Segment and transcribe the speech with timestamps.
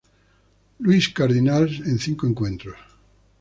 [0.79, 2.75] Louis Cardinals en cinco encuentros.